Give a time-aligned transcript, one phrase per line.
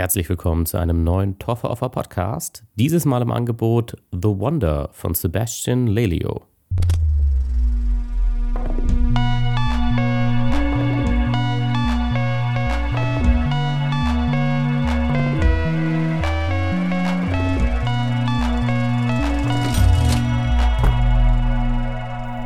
[0.00, 2.64] Herzlich willkommen zu einem neuen Toffer Offer Podcast.
[2.74, 6.40] Dieses Mal im Angebot The Wonder von Sebastian Lelio.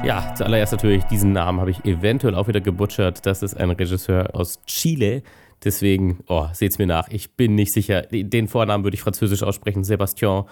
[0.04, 3.24] Ja, zuallererst natürlich, diesen Namen habe ich eventuell auch wieder gebutschert.
[3.24, 5.22] Das ist ein Regisseur aus Chile.
[5.62, 7.08] Deswegen, oh, seht's mir nach.
[7.08, 8.02] Ich bin nicht sicher.
[8.02, 9.84] Den Vornamen würde ich französisch aussprechen.
[9.84, 10.44] Sebastian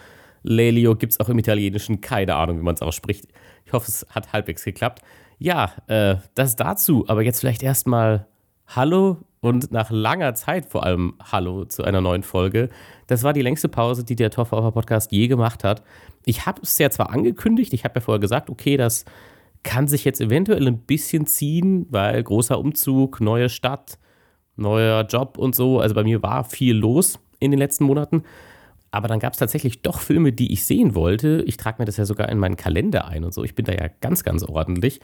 [0.42, 2.00] Lelio gibt es auch im Italienischen.
[2.00, 3.26] Keine Ahnung, wie man es ausspricht.
[3.64, 5.02] Ich hoffe, es hat halbwegs geklappt.
[5.38, 7.04] Ja, äh, das dazu.
[7.08, 8.26] Aber jetzt vielleicht erstmal
[8.66, 12.68] Hallo und nach langer Zeit vor allem Hallo zu einer neuen Folge.
[13.08, 15.82] Das war die längste Pause, die der Torfer Podcast je gemacht hat.
[16.24, 19.04] Ich habe es ja zwar angekündigt, ich habe ja vorher gesagt, okay, das
[19.64, 23.98] kann sich jetzt eventuell ein bisschen ziehen, weil großer Umzug, neue Stadt,
[24.56, 25.80] neuer Job und so.
[25.80, 28.22] Also bei mir war viel los in den letzten Monaten.
[28.90, 31.42] Aber dann gab es tatsächlich doch Filme, die ich sehen wollte.
[31.46, 33.42] Ich trage mir das ja sogar in meinen Kalender ein und so.
[33.42, 35.00] Ich bin da ja ganz, ganz ordentlich.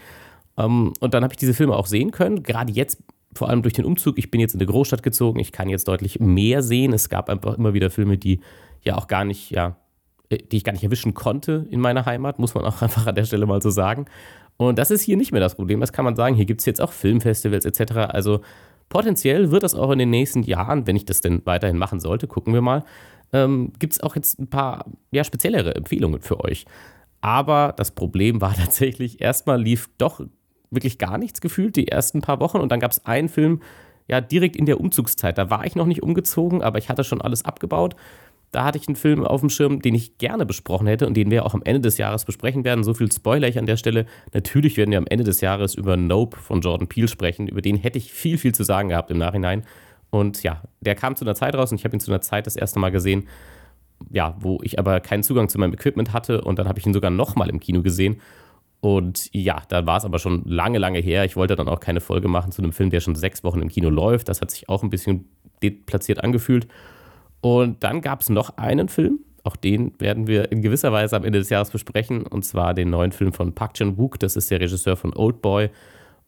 [0.59, 2.43] Ähm, und dann habe ich diese Filme auch sehen können.
[2.43, 4.19] Gerade jetzt, vor allem durch den Umzug.
[4.19, 5.41] Ich bin jetzt in eine Großstadt gezogen.
[5.41, 6.93] Ich kann jetzt deutlich mehr sehen.
[6.93, 8.41] Es gab einfach immer wieder Filme, die
[8.83, 9.77] ja auch gar nicht, ja,
[10.29, 13.15] äh, die ich gar nicht erwischen konnte in meiner Heimat, muss man auch einfach an
[13.15, 14.05] der Stelle mal so sagen.
[14.59, 15.81] Und das ist hier nicht mehr das Problem.
[15.81, 16.35] Das kann man sagen.
[16.35, 17.93] Hier gibt es jetzt auch Filmfestivals etc.
[18.11, 18.41] Also
[18.89, 22.27] potenziell wird das auch in den nächsten Jahren, wenn ich das denn weiterhin machen sollte,
[22.27, 22.85] gucken wir mal,
[23.33, 26.65] ähm, gibt es auch jetzt ein paar ja, speziellere Empfehlungen für euch.
[27.21, 30.21] Aber das Problem war tatsächlich, erstmal lief doch
[30.71, 33.63] wirklich gar nichts gefühlt die ersten paar Wochen und dann gab es einen Film,
[34.07, 35.37] ja, direkt in der Umzugszeit.
[35.37, 37.95] Da war ich noch nicht umgezogen, aber ich hatte schon alles abgebaut
[38.51, 41.31] da hatte ich einen Film auf dem Schirm, den ich gerne besprochen hätte und den
[41.31, 42.83] wir auch am Ende des Jahres besprechen werden.
[42.83, 44.07] So viel Spoiler ich an der Stelle.
[44.33, 47.47] Natürlich werden wir am Ende des Jahres über Nope von Jordan Peele sprechen.
[47.47, 49.65] Über den hätte ich viel, viel zu sagen gehabt im Nachhinein.
[50.11, 52.47] Und ja, der kam zu einer Zeit raus und ich habe ihn zu einer Zeit
[52.47, 53.29] das erste Mal gesehen,
[54.11, 56.95] ja, wo ich aber keinen Zugang zu meinem Equipment hatte und dann habe ich ihn
[56.95, 58.21] sogar nochmal im Kino gesehen.
[58.81, 61.25] Und ja, da war es aber schon lange, lange her.
[61.25, 63.69] Ich wollte dann auch keine Folge machen zu einem Film, der schon sechs Wochen im
[63.69, 64.29] Kino läuft.
[64.29, 65.29] Das hat sich auch ein bisschen
[65.63, 66.69] deplatziert angefühlt.
[67.41, 71.25] Und dann gab es noch einen Film, auch den werden wir in gewisser Weise am
[71.25, 74.61] Ende des Jahres besprechen, und zwar den neuen Film von Park Chan-wook, das ist der
[74.61, 75.71] Regisseur von Old Boy.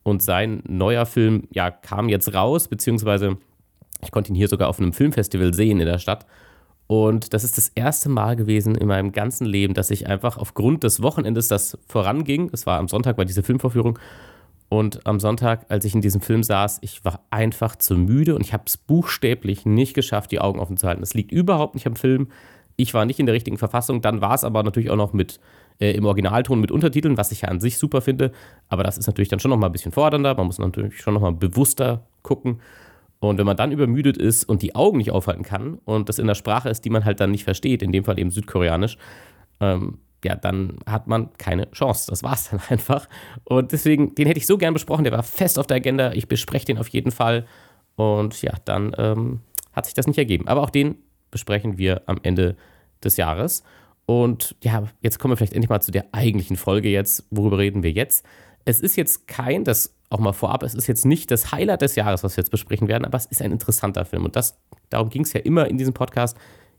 [0.03, 3.37] Und sein neuer Film ja, kam jetzt raus, beziehungsweise
[4.03, 6.27] ich konnte ihn hier sogar auf einem Filmfestival sehen in der Stadt.
[6.87, 10.83] Und das ist das erste Mal gewesen in meinem ganzen Leben, dass ich einfach aufgrund
[10.83, 13.99] des Wochenendes, das voranging, es war am Sonntag, war diese Filmvorführung,
[14.71, 18.41] und am Sonntag, als ich in diesem Film saß, ich war einfach zu müde und
[18.41, 21.03] ich habe es buchstäblich nicht geschafft, die Augen offen zu halten.
[21.03, 22.29] Es liegt überhaupt nicht am Film.
[22.77, 24.01] Ich war nicht in der richtigen Verfassung.
[24.01, 25.41] Dann war es aber natürlich auch noch mit
[25.81, 28.31] äh, im Originalton mit Untertiteln, was ich ja an sich super finde.
[28.69, 30.37] Aber das ist natürlich dann schon noch mal ein bisschen fordernder.
[30.37, 32.61] Man muss natürlich schon noch mal bewusster gucken.
[33.19, 36.29] Und wenn man dann übermüdet ist und die Augen nicht aufhalten kann und das in
[36.29, 38.99] der Sprache ist, die man halt dann nicht versteht, in dem Fall eben Südkoreanisch,
[39.59, 42.11] ähm, ja, dann hat man keine Chance.
[42.11, 43.09] Das war es dann einfach.
[43.45, 45.05] Und deswegen, den hätte ich so gern besprochen.
[45.05, 46.13] Der war fest auf der Agenda.
[46.13, 47.47] Ich bespreche den auf jeden Fall.
[47.97, 49.41] Und ja, dann ähm,
[49.73, 50.49] hat sich das nicht ergeben.
[50.49, 50.97] Aber auch den
[51.31, 52.57] besprechen wir am Ende
[53.03, 53.63] des Jahres.
[54.07, 57.25] Und ja, jetzt kommen wir vielleicht endlich mal zu der eigentlichen Folge jetzt.
[57.31, 58.25] Worüber reden wir jetzt?
[58.65, 61.95] Es ist jetzt kein, das auch mal vorab, es ist jetzt nicht das Highlight des
[61.95, 64.25] Jahres, was wir jetzt besprechen werden, aber es ist ein interessanter Film.
[64.25, 64.59] Und das,
[64.89, 66.37] darum ging es ja immer in diesem Podcast,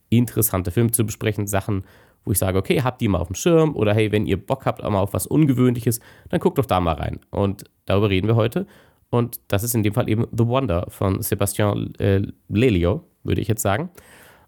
[0.10, 1.86] interessante Filme zu besprechen, Sachen,
[2.26, 4.66] wo ich sage, okay, habt die mal auf dem Schirm oder hey, wenn ihr Bock
[4.66, 6.00] habt, auch mal auf was Ungewöhnliches,
[6.30, 7.20] dann guckt doch da mal rein.
[7.32, 8.68] Und darüber reden wir heute.
[9.10, 13.48] Und das ist in dem Fall eben The Wonder von Sebastian äh, Lelio, würde ich
[13.48, 13.90] jetzt sagen.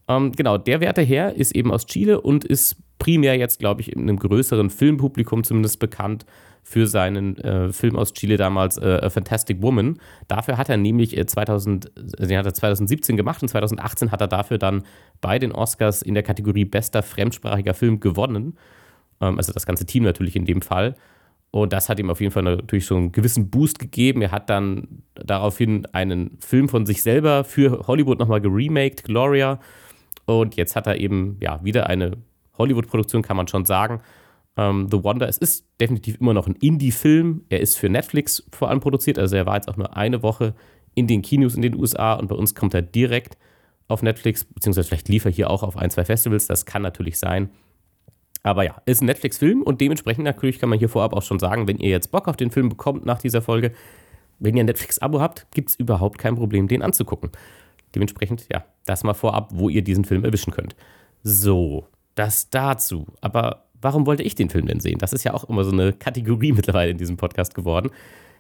[0.08, 3.92] Ähm, genau, der werte Herr ist eben aus Chile und ist primär jetzt, glaube ich,
[3.92, 6.26] in einem größeren Filmpublikum zumindest bekannt
[6.64, 10.00] für seinen äh, Film aus Chile damals, äh, A Fantastic Woman.
[10.30, 14.22] Dafür hat er nämlich äh, 2000, äh, den hat er 2017 gemacht und 2018 hat
[14.22, 14.84] er dafür dann
[15.20, 18.58] bei den Oscars in der Kategorie bester fremdsprachiger Film gewonnen.
[19.20, 20.96] Ähm, also das ganze Team natürlich in dem Fall.
[21.52, 24.22] Und das hat ihm auf jeden Fall natürlich so einen gewissen Boost gegeben.
[24.22, 29.60] Er hat dann daraufhin einen Film von sich selber für Hollywood nochmal geremaked, Gloria.
[30.24, 32.14] Und jetzt hat er eben ja wieder eine
[32.58, 34.02] Hollywood-Produktion, kann man schon sagen.
[34.58, 37.46] Ähm, The Wonder, es ist definitiv immer noch ein Indie-Film.
[37.50, 40.54] Er ist für Netflix vor allem produziert, also er war jetzt auch nur eine Woche
[40.96, 43.38] in den Kinos in den USA und bei uns kommt er direkt
[43.88, 47.18] auf Netflix, beziehungsweise vielleicht lief er hier auch auf ein, zwei Festivals, das kann natürlich
[47.18, 47.50] sein.
[48.44, 51.68] Aber ja, ist ein Netflix-Film und dementsprechend natürlich kann man hier vorab auch schon sagen,
[51.68, 53.72] wenn ihr jetzt Bock auf den Film bekommt nach dieser Folge,
[54.40, 57.32] wenn ihr ein Netflix-Abo habt, gibt es überhaupt kein Problem, den anzugucken.
[57.96, 60.76] Dementsprechend, ja, das mal vorab, wo ihr diesen Film erwischen könnt.
[61.22, 63.08] So, das dazu.
[63.22, 65.00] Aber warum wollte ich den Film denn sehen?
[65.00, 67.90] Das ist ja auch immer so eine Kategorie mittlerweile in diesem Podcast geworden.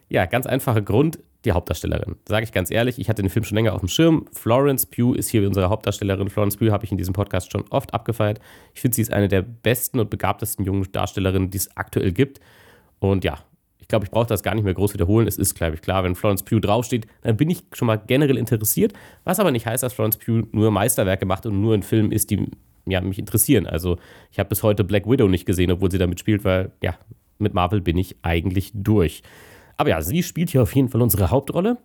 [0.09, 2.15] Ja, ganz einfacher Grund, die Hauptdarstellerin.
[2.27, 4.25] Sage ich ganz ehrlich, ich hatte den Film schon länger auf dem Schirm.
[4.31, 6.29] Florence Pugh ist hier unsere Hauptdarstellerin.
[6.29, 8.39] Florence Pugh habe ich in diesem Podcast schon oft abgefeiert.
[8.73, 12.39] Ich finde, sie ist eine der besten und begabtesten jungen Darstellerinnen, die es aktuell gibt.
[12.99, 13.39] Und ja,
[13.79, 15.27] ich glaube, ich brauche das gar nicht mehr groß wiederholen.
[15.27, 18.37] Es ist, glaube ich, klar, wenn Florence Pugh draufsteht, dann bin ich schon mal generell
[18.37, 18.93] interessiert.
[19.23, 22.29] Was aber nicht heißt, dass Florence Pugh nur Meisterwerke macht und nur ein Film ist,
[22.29, 22.49] die
[22.85, 23.67] ja, mich interessieren.
[23.67, 23.97] Also
[24.31, 26.95] ich habe bis heute Black Widow nicht gesehen, obwohl sie damit spielt, weil ja,
[27.39, 29.23] mit Marvel bin ich eigentlich durch.
[29.77, 31.77] Aber ja, sie spielt hier auf jeden Fall unsere Hauptrolle.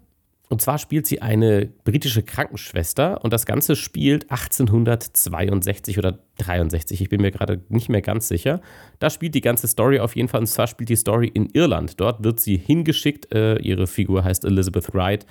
[0.51, 7.03] Und zwar spielt sie eine britische Krankenschwester und das Ganze spielt 1862 oder 63.
[7.03, 8.63] Ich bin mir gerade nicht mehr ganz sicher.
[8.99, 12.01] Da spielt die ganze Story auf jeden Fall und zwar spielt die Story in Irland.
[12.01, 13.31] Dort wird sie hingeschickt.
[13.31, 15.27] Äh, ihre Figur heißt Elizabeth Wright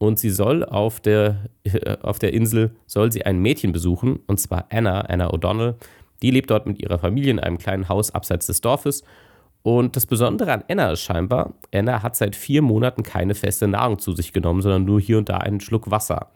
[0.00, 4.40] und sie soll auf der, äh, auf der Insel soll sie ein Mädchen besuchen und
[4.40, 5.74] zwar Anna, Anna O'Donnell.
[6.22, 9.04] Die lebt dort mit ihrer Familie in einem kleinen Haus abseits des Dorfes
[9.62, 13.98] und das Besondere an Anna ist scheinbar, Anna hat seit vier Monaten keine feste Nahrung
[13.98, 16.28] zu sich genommen, sondern nur hier und da einen Schluck Wasser.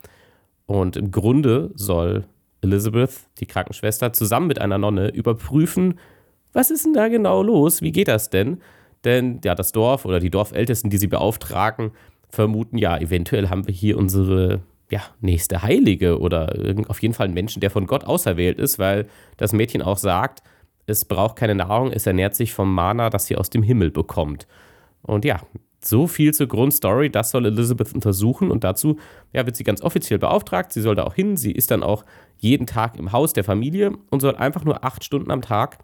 [0.67, 2.25] Und im Grunde soll
[2.61, 5.99] Elizabeth, die Krankenschwester, zusammen mit einer Nonne überprüfen,
[6.53, 7.81] was ist denn da genau los?
[7.81, 8.61] Wie geht das denn?
[9.05, 11.93] Denn ja, das Dorf oder die Dorfältesten, die sie beauftragen,
[12.35, 14.61] vermuten, ja, eventuell haben wir hier unsere
[14.91, 16.55] ja, nächste Heilige oder
[16.89, 20.43] auf jeden Fall einen Menschen, der von Gott auserwählt ist, weil das Mädchen auch sagt,
[20.87, 24.47] es braucht keine Nahrung, es ernährt sich vom Mana, das sie aus dem Himmel bekommt.
[25.03, 25.41] Und ja,
[25.87, 28.99] so viel zur Grundstory, das soll Elizabeth untersuchen und dazu
[29.33, 30.73] ja, wird sie ganz offiziell beauftragt.
[30.73, 31.37] Sie soll da auch hin.
[31.37, 32.05] Sie ist dann auch
[32.39, 35.79] jeden Tag im Haus der Familie und soll einfach nur acht Stunden am Tag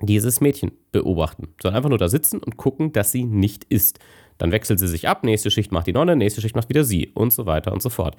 [0.00, 1.48] dieses Mädchen beobachten.
[1.62, 4.00] Soll einfach nur da sitzen und gucken, dass sie nicht isst.
[4.38, 7.10] Dann wechselt sie sich ab, nächste Schicht macht die Nonne, nächste Schicht macht wieder sie
[7.14, 8.16] und so weiter und so fort.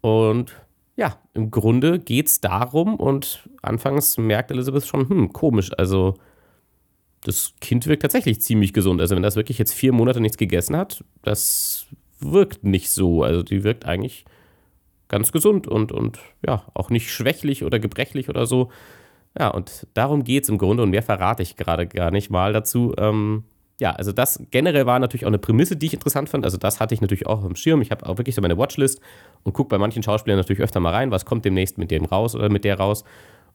[0.00, 0.54] Und
[0.96, 6.14] ja, im Grunde geht es darum und anfangs merkt Elizabeth schon, hm, komisch, also
[7.22, 9.00] das Kind wirkt tatsächlich ziemlich gesund.
[9.00, 11.86] Also wenn das wirklich jetzt vier Monate nichts gegessen hat, das
[12.20, 13.22] wirkt nicht so.
[13.22, 14.24] Also die wirkt eigentlich
[15.08, 18.70] ganz gesund und, und ja, auch nicht schwächlich oder gebrechlich oder so.
[19.38, 22.52] Ja, und darum geht es im Grunde und mehr verrate ich gerade gar nicht mal
[22.52, 22.94] dazu.
[22.98, 23.44] Ähm,
[23.80, 26.44] ja, also das generell war natürlich auch eine Prämisse, die ich interessant fand.
[26.44, 27.80] Also das hatte ich natürlich auch im Schirm.
[27.80, 29.00] Ich habe auch wirklich so meine Watchlist
[29.44, 32.34] und gucke bei manchen Schauspielern natürlich öfter mal rein, was kommt demnächst mit dem raus
[32.34, 33.04] oder mit der raus.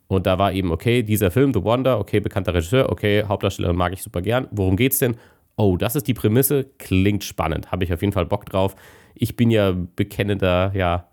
[0.08, 3.94] Und da war eben, okay, dieser Film, The Wonder, okay, bekannter Regisseur, okay, Hauptdarstellerin mag
[3.94, 4.48] ich super gern.
[4.52, 5.18] Worum geht's denn?
[5.56, 8.76] Oh, das ist die Prämisse, klingt spannend, habe ich auf jeden Fall Bock drauf.
[9.16, 11.08] Ich bin ja bekennender, ja,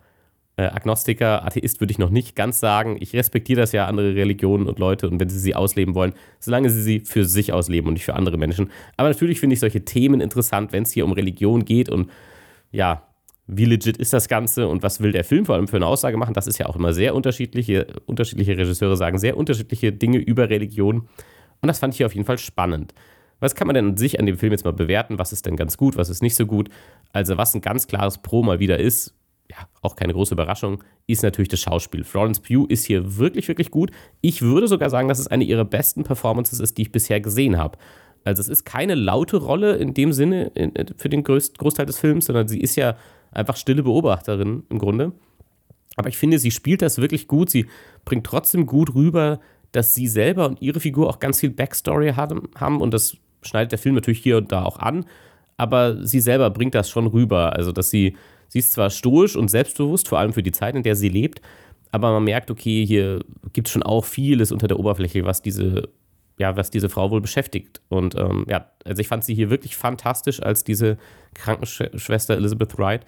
[0.61, 2.99] äh, Agnostiker, Atheist würde ich noch nicht ganz sagen.
[3.01, 6.69] Ich respektiere das ja, andere Religionen und Leute und wenn sie sie ausleben wollen, solange
[6.69, 8.71] sie sie für sich ausleben und nicht für andere Menschen.
[8.97, 12.11] Aber natürlich finde ich solche Themen interessant, wenn es hier um Religion geht und
[12.73, 13.05] ja,
[13.47, 16.19] wie legit ist das Ganze und was will der Film vor allem für eine Aussage
[16.19, 16.35] machen.
[16.35, 21.09] Das ist ja auch immer sehr unterschiedliche, unterschiedliche Regisseure sagen sehr unterschiedliche Dinge über Religion.
[21.63, 22.95] Und das fand ich hier auf jeden Fall spannend.
[23.41, 25.19] Was kann man denn an sich an dem Film jetzt mal bewerten?
[25.19, 26.69] Was ist denn ganz gut, was ist nicht so gut?
[27.13, 29.15] Also, was ein ganz klares Pro mal wieder ist,
[29.83, 32.05] auch keine große Überraschung, ist natürlich das Schauspiel.
[32.05, 33.91] Florence Pugh ist hier wirklich, wirklich gut.
[34.21, 37.57] Ich würde sogar sagen, dass es eine ihrer besten Performances ist, die ich bisher gesehen
[37.57, 37.79] habe.
[38.25, 40.53] Also es ist keine laute Rolle in dem Sinne
[40.99, 42.97] für den Großteil des Films, sondern sie ist ja
[43.33, 45.13] einfach stille Beobachterin im Grunde.
[45.97, 47.49] Aber ich finde, sie spielt das wirklich gut.
[47.49, 47.67] Sie
[48.05, 49.41] bringt trotzdem gut rüber,
[49.73, 52.81] dass sie selber und ihre Figur auch ganz viel Backstory haben.
[52.81, 55.07] Und das schneidet der Film natürlich hier und da auch an.
[55.57, 57.55] Aber sie selber bringt das schon rüber.
[57.55, 58.17] Also, dass sie
[58.51, 61.41] Sie ist zwar stoisch und selbstbewusst, vor allem für die Zeit, in der sie lebt,
[61.93, 65.89] aber man merkt, okay, hier gibt es schon auch vieles unter der Oberfläche, was diese,
[66.39, 67.81] ja, was diese Frau wohl beschäftigt.
[67.89, 70.99] Und ähm, ja, also ich fand sie hier wirklich fantastisch als diese
[71.35, 73.07] Krankenschwester Elizabeth Wright.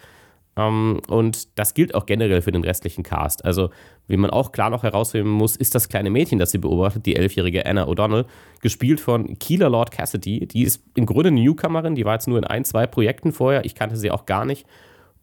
[0.55, 3.43] Um, ähm, und das gilt auch generell für den restlichen Cast.
[3.43, 3.71] Also,
[4.07, 7.17] wie man auch klar noch herausheben muss, ist das kleine Mädchen, das sie beobachtet, die
[7.17, 8.27] elfjährige Anna O'Donnell,
[8.61, 10.47] gespielt von Keela Lord Cassidy.
[10.47, 13.65] Die ist im Grunde eine Newcomerin, die war jetzt nur in ein, zwei Projekten vorher.
[13.65, 14.67] Ich kannte sie auch gar nicht.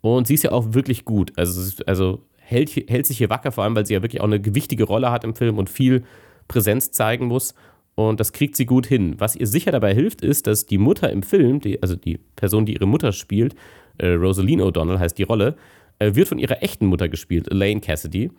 [0.01, 1.34] Und sie ist ja auch wirklich gut.
[1.36, 4.39] Also, also hält, hält sich hier wacker, vor allem, weil sie ja wirklich auch eine
[4.39, 6.03] gewichtige Rolle hat im Film und viel
[6.48, 7.53] Präsenz zeigen muss.
[7.96, 9.15] Und das kriegt sie gut hin.
[9.18, 12.65] Was ihr sicher dabei hilft, ist, dass die Mutter im Film, die, also die Person,
[12.65, 13.56] die ihre Mutter spielt,
[13.98, 15.56] äh, Rosaline O'Donnell heißt die Rolle,
[16.00, 18.32] äh, wird von ihrer echten Mutter gespielt, Elaine Cassidy.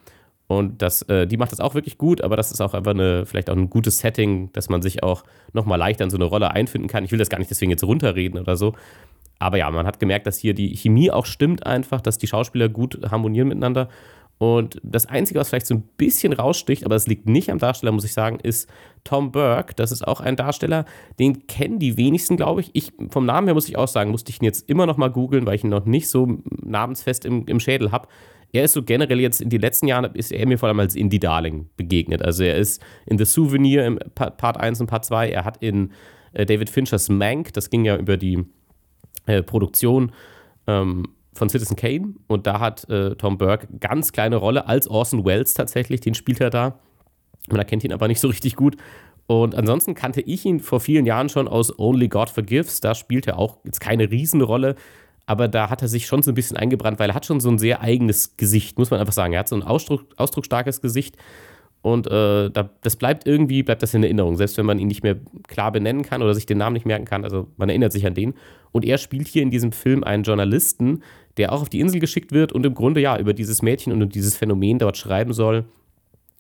[0.47, 3.25] Und das, äh, die macht das auch wirklich gut, aber das ist auch einfach eine,
[3.25, 6.51] vielleicht auch ein gutes Setting, dass man sich auch nochmal leichter in so eine Rolle
[6.51, 7.05] einfinden kann.
[7.05, 8.75] Ich will das gar nicht deswegen jetzt runterreden oder so,
[9.41, 12.69] aber ja, man hat gemerkt, dass hier die Chemie auch stimmt einfach, dass die Schauspieler
[12.69, 13.89] gut harmonieren miteinander.
[14.37, 17.93] Und das Einzige, was vielleicht so ein bisschen raussticht, aber es liegt nicht am Darsteller,
[17.93, 18.71] muss ich sagen, ist
[19.05, 19.75] Tom Burke.
[19.75, 20.85] Das ist auch ein Darsteller,
[21.19, 22.71] den kennen die wenigsten, glaube ich.
[22.75, 22.93] ich.
[23.11, 25.47] Vom Namen her muss ich auch sagen, musste ich ihn jetzt immer noch mal googeln,
[25.47, 28.09] weil ich ihn noch nicht so namensfest im, im Schädel habe.
[28.53, 30.97] Er ist so generell jetzt in den letzten Jahren, ist er mir vor allem als
[30.97, 32.23] Indie Darling begegnet.
[32.23, 35.31] Also er ist in The Souvenir im Part 1 und Part 2.
[35.31, 35.93] Er hat in
[36.33, 38.45] äh, David Finchers Mank, das ging ja über die
[39.27, 40.13] äh, Produktion
[40.67, 45.25] ähm, von Citizen Kane und da hat äh, Tom Burke ganz kleine Rolle als Orson
[45.25, 46.79] Welles tatsächlich, den spielt er da.
[47.49, 48.77] Man erkennt ihn aber nicht so richtig gut.
[49.27, 52.81] Und ansonsten kannte ich ihn vor vielen Jahren schon aus Only God Forgives.
[52.81, 54.75] Da spielt er auch jetzt keine Riesenrolle,
[55.25, 57.49] aber da hat er sich schon so ein bisschen eingebrannt, weil er hat schon so
[57.49, 59.33] ein sehr eigenes Gesicht, muss man einfach sagen.
[59.33, 61.17] Er hat so ein Ausdruck, ausdrucksstarkes Gesicht
[61.83, 65.03] und äh, da, das bleibt irgendwie, bleibt das in Erinnerung, selbst wenn man ihn nicht
[65.03, 65.17] mehr
[65.49, 67.25] klar benennen kann oder sich den Namen nicht merken kann.
[67.25, 68.35] Also man erinnert sich an den.
[68.71, 71.03] Und er spielt hier in diesem Film einen Journalisten,
[71.39, 74.15] der auch auf die Insel geschickt wird und im Grunde ja über dieses Mädchen und
[74.15, 75.65] dieses Phänomen dort schreiben soll.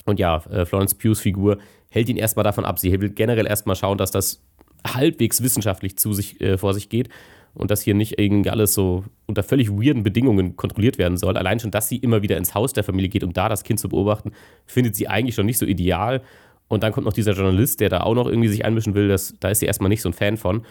[0.05, 2.79] Und ja, äh, Florence Pughs Figur hält ihn erstmal davon ab.
[2.79, 4.43] Sie will generell erstmal schauen, dass das
[4.87, 7.09] halbwegs wissenschaftlich zu sich, äh, vor sich geht
[7.55, 11.37] und dass hier nicht irgendwie alles so unter völlig weirden Bedingungen kontrolliert werden soll.
[11.37, 13.81] Allein schon, dass sie immer wieder ins Haus der Familie geht, um da das Kind
[13.81, 14.33] zu beobachten,
[14.67, 16.23] findet sie eigentlich schon nicht so ideal.
[16.69, 19.35] Und dann kommt noch dieser Journalist, der da auch noch irgendwie sich einmischen will, das,
[19.41, 20.63] da ist sie erstmal nicht so ein Fan von.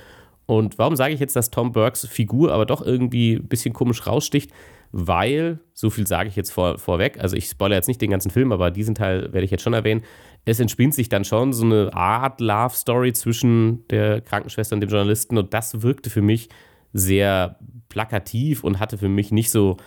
[0.46, 4.08] Und warum sage ich jetzt, dass Tom Burks Figur aber doch irgendwie ein bisschen komisch
[4.08, 4.52] raussticht?
[4.92, 8.32] Weil, so viel sage ich jetzt vor, vorweg, also ich spoilere jetzt nicht den ganzen
[8.32, 10.02] Film, aber diesen Teil werde ich jetzt schon erwähnen.
[10.46, 15.38] Es entspinnt sich dann schon so eine Art Love-Story zwischen der Krankenschwester und dem Journalisten
[15.38, 16.50] und das wirkte für mich
[16.94, 17.58] sehr
[17.90, 19.78] plakativ und hatte für mich nicht so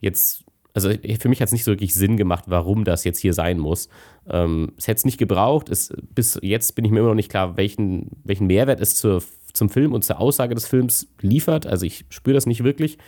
[0.00, 3.34] jetzt, also für mich hat es nicht so wirklich Sinn gemacht, warum das jetzt hier
[3.34, 3.88] sein muss.
[4.28, 5.68] Ähm, es hätte es nicht gebraucht.
[5.68, 9.22] Es, bis jetzt bin ich mir immer noch nicht klar, welchen, welchen Mehrwert es zur,
[9.52, 11.66] zum Film und zur Aussage des Films liefert.
[11.66, 12.98] Also ich spüre das nicht wirklich.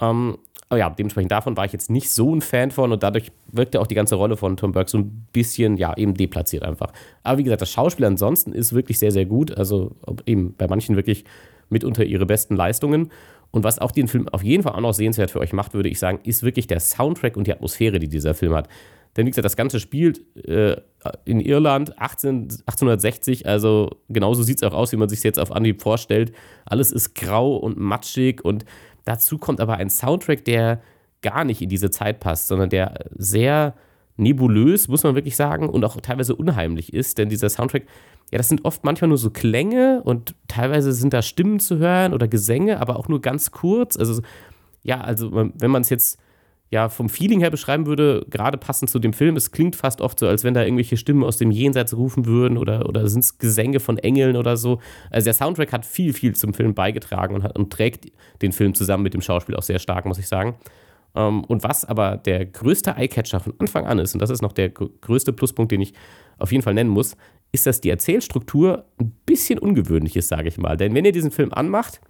[0.00, 0.38] Ähm,
[0.68, 3.80] aber ja, dementsprechend davon war ich jetzt nicht so ein Fan von und dadurch wirkte
[3.80, 6.92] auch die ganze Rolle von Tom Burke so ein bisschen, ja, eben deplatziert einfach.
[7.22, 9.56] Aber wie gesagt, das Schauspiel ansonsten ist wirklich sehr, sehr gut.
[9.56, 9.94] Also
[10.26, 11.24] eben bei manchen wirklich
[11.68, 13.10] mitunter ihre besten Leistungen.
[13.50, 15.88] Und was auch den Film auf jeden Fall auch noch sehenswert für euch macht, würde
[15.88, 18.68] ich sagen, ist wirklich der Soundtrack und die Atmosphäre, die dieser Film hat.
[19.16, 20.76] Denn wie gesagt, das Ganze spielt äh,
[21.24, 25.52] in Irland 18, 1860, also genauso sieht es auch aus, wie man sich jetzt auf
[25.52, 26.32] Anhieb vorstellt.
[26.66, 28.66] Alles ist grau und matschig und
[29.04, 30.82] dazu kommt aber ein Soundtrack, der
[31.22, 33.74] gar nicht in diese Zeit passt, sondern der sehr
[34.18, 37.84] nebulös, muss man wirklich sagen, und auch teilweise unheimlich ist, denn dieser Soundtrack
[38.30, 42.12] ja, das sind oft manchmal nur so Klänge und teilweise sind da Stimmen zu hören
[42.12, 43.96] oder Gesänge, aber auch nur ganz kurz.
[43.96, 44.20] Also,
[44.82, 46.18] ja, also wenn man es jetzt
[46.70, 50.18] ja vom Feeling her beschreiben würde, gerade passend zu dem Film, es klingt fast oft
[50.18, 53.38] so, als wenn da irgendwelche Stimmen aus dem Jenseits rufen würden oder, oder sind es
[53.38, 54.80] Gesänge von Engeln oder so.
[55.10, 58.10] Also der Soundtrack hat viel, viel zum Film beigetragen und, hat, und trägt
[58.42, 60.56] den Film zusammen mit dem Schauspiel auch sehr stark, muss ich sagen.
[61.14, 64.52] Ähm, und was aber der größte Eyecatcher von Anfang an ist, und das ist noch
[64.52, 65.94] der größte Pluspunkt, den ich
[66.38, 67.16] auf jeden Fall nennen muss,
[67.52, 70.76] ist, dass die Erzählstruktur ein bisschen ungewöhnlich ist, sage ich mal.
[70.76, 72.00] Denn wenn ihr diesen Film anmacht,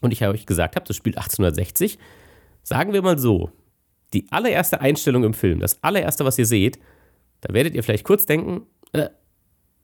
[0.00, 1.98] und ich euch gesagt habe, das spielt 1860,
[2.62, 3.50] sagen wir mal so,
[4.12, 6.78] die allererste Einstellung im Film, das allererste, was ihr seht,
[7.42, 9.08] da werdet ihr vielleicht kurz denken, äh,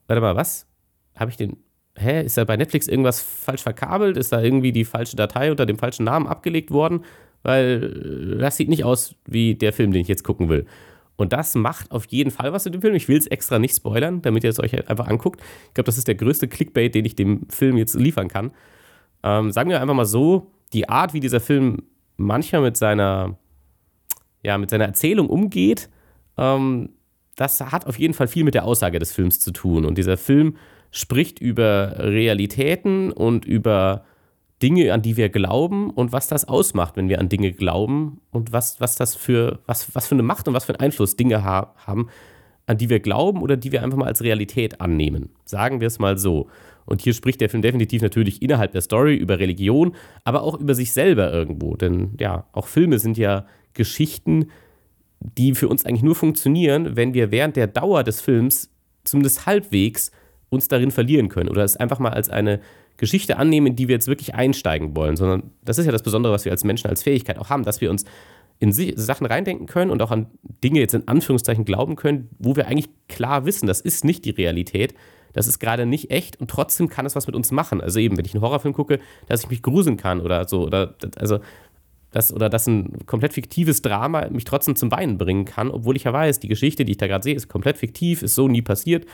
[0.07, 0.67] warte mal, was?
[1.15, 1.57] Habe ich den,
[1.97, 4.17] hä, ist da bei Netflix irgendwas falsch verkabelt?
[4.17, 7.05] Ist da irgendwie die falsche Datei unter dem falschen Namen abgelegt worden?
[7.43, 10.65] Weil äh, das sieht nicht aus wie der Film, den ich jetzt gucken will.
[11.17, 12.95] Und das macht auf jeden Fall was mit dem Film.
[12.95, 15.41] Ich will es extra nicht spoilern, damit ihr es euch einfach anguckt.
[15.67, 18.51] Ich glaube, das ist der größte Clickbait, den ich dem Film jetzt liefern kann.
[19.23, 21.83] Ähm, sagen wir einfach mal so, die Art, wie dieser Film
[22.17, 23.37] manchmal mit seiner,
[24.43, 25.89] ja, mit seiner Erzählung umgeht,
[26.37, 26.89] ähm,
[27.35, 29.85] das hat auf jeden Fall viel mit der Aussage des Films zu tun.
[29.85, 30.57] Und dieser Film
[30.91, 34.05] spricht über Realitäten und über
[34.61, 38.51] Dinge, an die wir glauben und was das ausmacht, wenn wir an Dinge glauben und
[38.51, 41.43] was, was das für, was, was für eine Macht und was für einen Einfluss Dinge
[41.43, 42.07] ha haben,
[42.65, 45.29] an die wir glauben oder die wir einfach mal als Realität annehmen.
[45.45, 46.47] Sagen wir es mal so.
[46.85, 50.73] Und hier spricht der Film definitiv natürlich innerhalb der Story über Religion, aber auch über
[50.73, 51.75] sich selber irgendwo.
[51.75, 54.47] Denn ja, auch Filme sind ja Geschichten,
[55.19, 58.69] die für uns eigentlich nur funktionieren, wenn wir während der Dauer des Films
[59.03, 60.11] zumindest halbwegs
[60.49, 62.61] uns darin verlieren können oder es einfach mal als eine
[62.97, 66.33] Geschichte annehmen, in die wir jetzt wirklich einsteigen wollen, sondern das ist ja das Besondere,
[66.33, 68.05] was wir als Menschen als Fähigkeit auch haben, dass wir uns
[68.59, 70.27] in Sachen reindenken können und auch an
[70.63, 74.31] Dinge jetzt in Anführungszeichen glauben können, wo wir eigentlich klar wissen, das ist nicht die
[74.31, 74.95] Realität,
[75.33, 77.81] das ist gerade nicht echt und trotzdem kann es was mit uns machen.
[77.81, 80.95] Also eben, wenn ich einen Horrorfilm gucke, dass ich mich gruseln kann oder so, oder
[81.17, 81.39] also
[82.09, 86.05] das, oder dass ein komplett fiktives Drama mich trotzdem zum Weinen bringen kann, obwohl ich
[86.05, 88.63] ja weiß, die Geschichte, die ich da gerade sehe, ist komplett fiktiv, ist so nie
[88.63, 89.05] passiert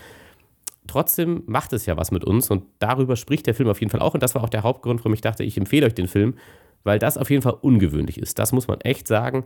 [0.87, 4.01] trotzdem macht es ja was mit uns und darüber spricht der Film auf jeden Fall
[4.01, 4.13] auch.
[4.13, 6.35] Und das war auch der Hauptgrund, warum ich dachte, ich empfehle euch den Film,
[6.83, 8.39] weil das auf jeden Fall ungewöhnlich ist.
[8.39, 9.45] Das muss man echt sagen.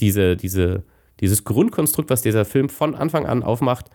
[0.00, 0.84] Diese, diese,
[1.20, 3.90] dieses Grundkonstrukt, was dieser Film von Anfang an aufmacht,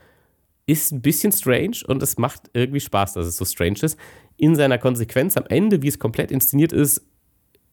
[0.67, 3.97] ist ein bisschen strange und es macht irgendwie Spaß, dass es so strange ist.
[4.35, 7.01] In seiner Konsequenz am Ende, wie es komplett inszeniert ist,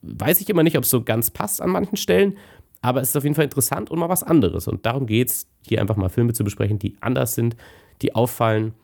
[0.03, 2.37] weiß ich immer nicht, ob es so ganz passt an manchen Stellen,
[2.81, 4.69] aber es ist auf jeden Fall interessant und mal was anderes.
[4.69, 7.57] Und darum geht es, hier einfach mal Filme zu besprechen, die anders sind,
[8.03, 8.75] die auffallen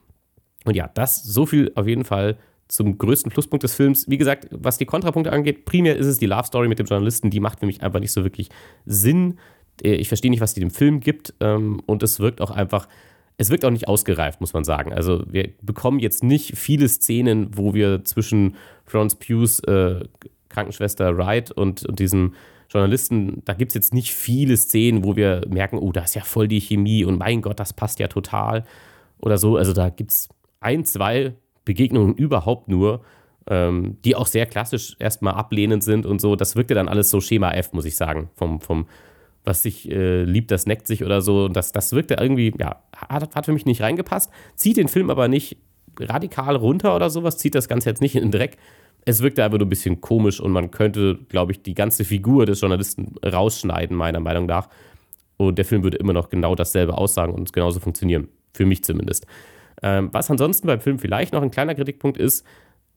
[0.64, 2.36] und ja, das so viel auf jeden Fall
[2.68, 4.08] zum größten Pluspunkt des Films.
[4.08, 7.30] Wie gesagt, was die Kontrapunkte angeht, primär ist es die Love Story mit dem Journalisten,
[7.30, 8.48] die macht für mich einfach nicht so wirklich
[8.86, 9.38] Sinn.
[9.82, 12.88] Äh, ich verstehe nicht, was die dem Film gibt ähm, und es wirkt auch einfach,
[13.38, 14.92] es wirkt auch nicht ausgereift, muss man sagen.
[14.92, 20.04] Also wir bekommen jetzt nicht viele Szenen, wo wir zwischen Florence Pughs äh,
[20.48, 22.34] Krankenschwester Wright und, und diesem
[22.68, 26.22] Journalisten, da gibt es jetzt nicht viele Szenen, wo wir merken, oh, da ist ja
[26.22, 28.64] voll die Chemie und mein Gott, das passt ja total
[29.18, 29.56] oder so.
[29.56, 30.28] Also da gibt es
[30.60, 33.02] ein, zwei Begegnungen überhaupt nur,
[33.46, 36.36] ähm, die auch sehr klassisch erstmal ablehnend sind und so.
[36.36, 38.30] Das wirkte dann alles so Schema F, muss ich sagen.
[38.34, 38.86] Vom, vom
[39.44, 41.46] was sich äh, liebt, das neckt sich oder so.
[41.46, 44.30] Und das, das wirkte irgendwie, ja, hat, hat für mich nicht reingepasst.
[44.54, 45.56] Zieht den Film aber nicht
[45.98, 48.56] radikal runter oder sowas, zieht das Ganze jetzt nicht in den Dreck.
[49.06, 52.44] Es wirkte einfach nur ein bisschen komisch und man könnte, glaube ich, die ganze Figur
[52.44, 54.68] des Journalisten rausschneiden, meiner Meinung nach.
[55.38, 58.28] Und der Film würde immer noch genau dasselbe aussagen und genauso funktionieren.
[58.52, 59.26] Für mich zumindest.
[59.82, 62.44] Ähm, was ansonsten beim Film vielleicht noch ein kleiner Kritikpunkt ist,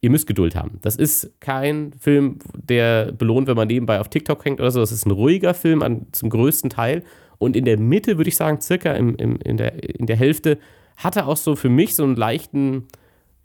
[0.03, 0.79] ihr müsst Geduld haben.
[0.81, 4.81] Das ist kein Film, der belohnt, wenn man nebenbei auf TikTok hängt oder so.
[4.81, 7.03] Das ist ein ruhiger Film an, zum größten Teil.
[7.37, 10.59] Und in der Mitte, würde ich sagen, circa im, im, in, der, in der Hälfte,
[10.97, 12.85] hat er auch so für mich so einen leichten,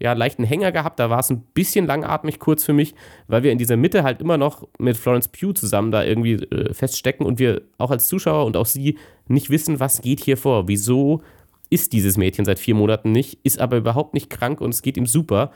[0.00, 0.98] ja, leichten Hänger gehabt.
[0.98, 2.96] Da war es ein bisschen langatmig kurz für mich,
[3.28, 6.74] weil wir in dieser Mitte halt immer noch mit Florence Pugh zusammen da irgendwie äh,
[6.74, 10.66] feststecken und wir auch als Zuschauer und auch sie nicht wissen, was geht hier vor.
[10.66, 11.22] Wieso
[11.70, 14.96] ist dieses Mädchen seit vier Monaten nicht, ist aber überhaupt nicht krank und es geht
[14.96, 15.52] ihm super.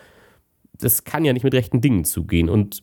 [0.78, 2.48] Das kann ja nicht mit rechten Dingen zugehen.
[2.48, 2.82] Und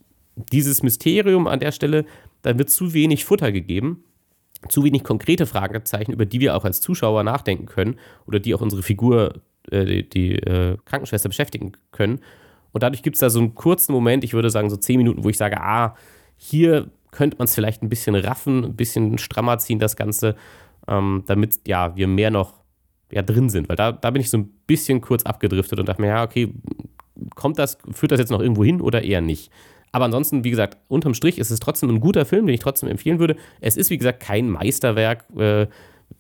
[0.52, 2.06] dieses Mysterium an der Stelle,
[2.42, 4.04] da wird zu wenig Futter gegeben,
[4.68, 8.62] zu wenig konkrete Fragezeichen, über die wir auch als Zuschauer nachdenken können oder die auch
[8.62, 12.20] unsere Figur, äh, die, die äh, Krankenschwester beschäftigen können.
[12.72, 15.24] Und dadurch gibt es da so einen kurzen Moment, ich würde sagen so zehn Minuten,
[15.24, 15.96] wo ich sage, ah,
[16.36, 20.36] hier könnte man es vielleicht ein bisschen raffen, ein bisschen strammer ziehen, das Ganze,
[20.88, 22.59] ähm, damit ja, wir mehr noch
[23.12, 23.70] ja, drin sind.
[23.70, 26.54] Weil da, da bin ich so ein bisschen kurz abgedriftet und dachte mir, ja, okay,
[27.36, 29.52] kommt das, führt das jetzt noch irgendwo hin oder eher nicht?
[29.92, 32.90] Aber ansonsten, wie gesagt, unterm Strich ist es trotzdem ein guter Film, den ich trotzdem
[32.90, 33.36] empfehlen würde.
[33.60, 35.26] Es ist, wie gesagt, kein Meisterwerk.
[35.36, 35.68] Äh,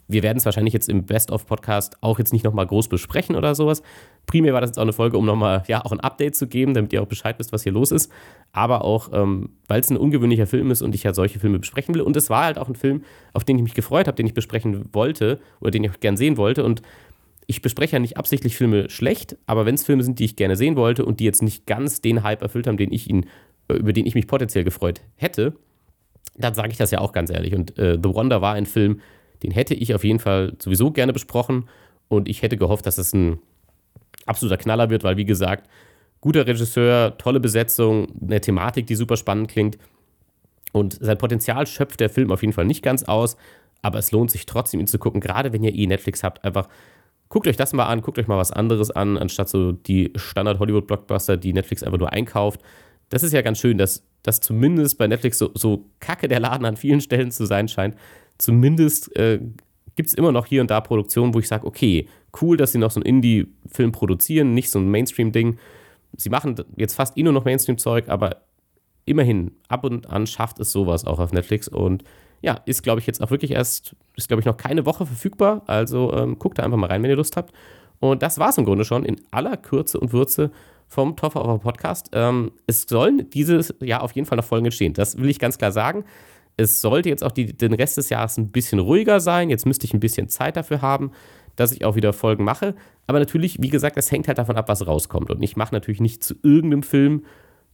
[0.07, 3.83] wir werden es wahrscheinlich jetzt im Best-of-Podcast auch jetzt nicht nochmal groß besprechen oder sowas.
[4.25, 6.73] Primär war das jetzt auch eine Folge, um nochmal ja, auch ein Update zu geben,
[6.73, 8.11] damit ihr auch Bescheid wisst, was hier los ist.
[8.51, 11.93] Aber auch, ähm, weil es ein ungewöhnlicher Film ist und ich ja solche Filme besprechen
[11.93, 12.01] will.
[12.01, 14.33] Und es war halt auch ein Film, auf den ich mich gefreut habe, den ich
[14.33, 16.63] besprechen wollte oder den ich auch gern sehen wollte.
[16.63, 16.81] Und
[17.45, 20.55] ich bespreche ja nicht absichtlich Filme schlecht, aber wenn es Filme sind, die ich gerne
[20.55, 23.25] sehen wollte und die jetzt nicht ganz den Hype erfüllt haben, den ich ihn,
[23.67, 25.53] äh, über den ich mich potenziell gefreut hätte,
[26.35, 27.53] dann sage ich das ja auch ganz ehrlich.
[27.53, 29.01] Und äh, The Wonder war ein Film,
[29.43, 31.69] den hätte ich auf jeden Fall sowieso gerne besprochen
[32.07, 33.39] und ich hätte gehofft, dass es ein
[34.25, 35.69] absoluter Knaller wird, weil wie gesagt,
[36.21, 39.77] guter Regisseur, tolle Besetzung, eine Thematik, die super spannend klingt.
[40.71, 43.37] Und sein Potenzial schöpft der Film auf jeden Fall nicht ganz aus,
[43.81, 46.67] aber es lohnt sich trotzdem, ihn zu gucken, gerade wenn ihr eh Netflix habt, einfach
[47.29, 51.37] guckt euch das mal an, guckt euch mal was anderes an, anstatt so die Standard-Hollywood-Blockbuster,
[51.37, 52.61] die Netflix einfach nur einkauft.
[53.09, 56.65] Das ist ja ganz schön, dass das zumindest bei Netflix so, so kacke der Laden
[56.65, 57.95] an vielen Stellen zu sein scheint,
[58.39, 59.39] zumindest äh,
[59.95, 62.07] gibt es immer noch hier und da Produktionen, wo ich sage, okay,
[62.41, 65.59] cool, dass sie noch so einen Indie-Film produzieren, nicht so ein Mainstream-Ding.
[66.15, 68.37] Sie machen jetzt fast eh nur noch Mainstream-Zeug, aber
[69.05, 72.03] immerhin, ab und an schafft es sowas auch auf Netflix und
[72.41, 75.63] ja, ist, glaube ich, jetzt auch wirklich erst, ist, glaube ich, noch keine Woche verfügbar.
[75.67, 77.53] Also ähm, guckt da einfach mal rein, wenn ihr Lust habt.
[77.99, 80.51] Und das war es im Grunde schon in aller Kürze und Würze
[80.87, 82.09] vom of our Podcast.
[82.13, 84.93] Ähm, es sollen dieses Jahr auf jeden Fall noch Folgen entstehen.
[84.93, 86.05] Das will ich ganz klar sagen
[86.59, 89.49] es sollte jetzt auch die, den Rest des Jahres ein bisschen ruhiger sein.
[89.49, 91.11] Jetzt müsste ich ein bisschen Zeit dafür haben,
[91.55, 92.75] dass ich auch wieder Folgen mache.
[93.07, 95.29] Aber natürlich, wie gesagt, das hängt halt davon ab, was rauskommt.
[95.31, 97.23] Und ich mache natürlich nicht zu irgendeinem Film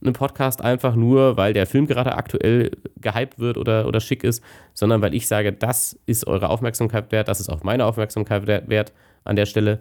[0.00, 2.70] einen Podcast einfach nur, weil der Film gerade aktuell
[3.00, 7.28] gehypt wird oder, oder schick ist, sondern weil ich sage, das ist eure Aufmerksamkeit wert,
[7.28, 8.92] das ist auch meine Aufmerksamkeit wert
[9.24, 9.80] an der Stelle.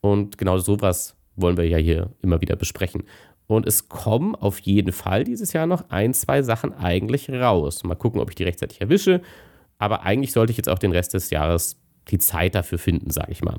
[0.00, 3.02] Und genau sowas wollen wir ja hier immer wieder besprechen.
[3.46, 7.84] Und es kommen auf jeden Fall dieses Jahr noch ein, zwei Sachen eigentlich raus.
[7.84, 9.20] Mal gucken, ob ich die rechtzeitig erwische.
[9.78, 11.76] Aber eigentlich sollte ich jetzt auch den Rest des Jahres
[12.08, 13.56] die Zeit dafür finden, sage ich mal.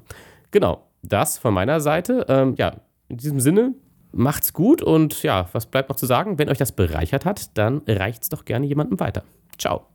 [0.51, 2.25] Genau, das von meiner Seite.
[2.27, 3.73] Ähm, ja, in diesem Sinne,
[4.11, 6.39] macht's gut und ja, was bleibt noch zu sagen?
[6.39, 9.23] Wenn euch das bereichert hat, dann reicht es doch gerne jemandem weiter.
[9.57, 9.85] Ciao.